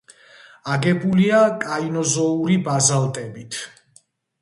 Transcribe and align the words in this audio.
აგებულია 0.75 1.43
კაინოზოური 1.65 2.59
ბაზალტებით. 2.71 3.65